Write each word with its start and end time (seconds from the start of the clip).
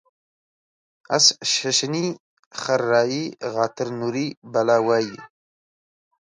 اس 1.15 1.25
ششني، 1.51 2.05
خر 2.61 2.79
رایي 2.91 3.23
غاتر 3.53 3.87
نوري 3.99 4.27
بلا 4.51 4.77
وایي. 4.87 5.17